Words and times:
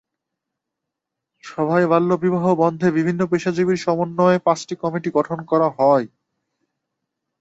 সভায় 1.43 1.87
বাল্যবিবাহ 1.87 2.45
বন্ধে 2.61 2.87
বিভিন্ন 2.97 3.21
পেশাজীবীর 3.31 3.77
সমন্বয়ে 3.77 4.39
পাঁচটি 4.39 4.73
কমিটি 4.75 5.09
গঠন 5.17 5.39
করা 5.51 5.67
হয়। 5.77 6.05